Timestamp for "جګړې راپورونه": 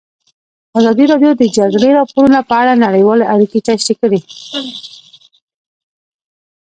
1.57-2.39